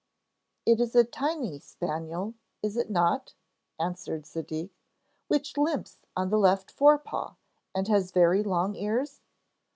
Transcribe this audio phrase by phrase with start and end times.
[0.65, 3.35] 'It is a tiny spaniel, is it not?'
[3.79, 4.71] answered Zadig,
[5.27, 7.35] 'which limps on the left fore paw,
[7.75, 9.21] and has very long ears?'